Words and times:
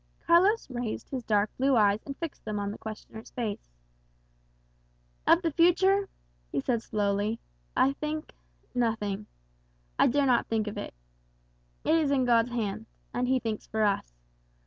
Carlos 0.25 0.67
raised 0.71 1.11
his 1.11 1.23
dark 1.23 1.51
blue 1.59 1.75
eyes 1.75 2.01
and 2.07 2.17
fixed 2.17 2.43
them 2.43 2.59
on 2.59 2.71
the 2.71 2.77
questioner's 2.79 3.29
face. 3.29 3.69
"Of 5.27 5.43
the 5.43 5.51
future," 5.51 6.09
he 6.51 6.59
said 6.59 6.81
slowly, 6.81 7.39
"I 7.77 7.93
think 7.93 8.33
nothing. 8.73 9.27
I 9.99 10.07
dare 10.07 10.25
not 10.25 10.47
think 10.47 10.65
of 10.65 10.75
it. 10.79 10.95
It 11.83 11.93
is 11.93 12.09
in 12.09 12.25
God's 12.25 12.49
hand, 12.49 12.87
and 13.13 13.27
he 13.27 13.37
thinks 13.39 13.67
for 13.67 13.83
us. 13.83 14.11